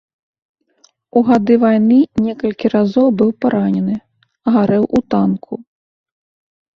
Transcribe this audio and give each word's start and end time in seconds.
У 1.19 1.21
гады 1.27 1.57
вайны 1.63 1.97
некалькі 2.27 2.71
разоў 2.75 3.07
быў 3.19 3.29
паранены, 3.45 3.95
гарэў 4.57 4.83
у 5.01 5.03
танку. 5.15 5.53